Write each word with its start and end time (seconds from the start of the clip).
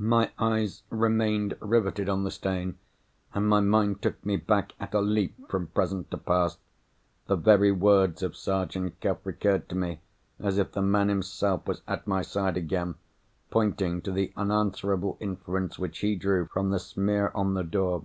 My 0.00 0.30
eyes 0.38 0.82
remained 0.88 1.54
riveted 1.60 2.08
on 2.08 2.24
the 2.24 2.30
stain, 2.30 2.78
and 3.34 3.46
my 3.46 3.60
mind 3.60 4.00
took 4.00 4.24
me 4.24 4.38
back 4.38 4.72
at 4.80 4.94
a 4.94 5.00
leap 5.02 5.36
from 5.50 5.66
present 5.66 6.10
to 6.10 6.16
past. 6.16 6.58
The 7.26 7.36
very 7.36 7.70
words 7.70 8.22
of 8.22 8.34
Sergeant 8.34 8.98
Cuff 9.02 9.18
recurred 9.24 9.68
to 9.68 9.74
me, 9.74 10.00
as 10.40 10.56
if 10.56 10.72
the 10.72 10.80
man 10.80 11.10
himself 11.10 11.66
was 11.66 11.82
at 11.86 12.06
my 12.06 12.22
side 12.22 12.56
again, 12.56 12.94
pointing 13.50 14.00
to 14.00 14.10
the 14.10 14.32
unanswerable 14.38 15.18
inference 15.20 15.78
which 15.78 15.98
he 15.98 16.16
drew 16.16 16.46
from 16.46 16.70
the 16.70 16.80
smear 16.80 17.30
on 17.34 17.52
the 17.52 17.62
door. 17.62 18.02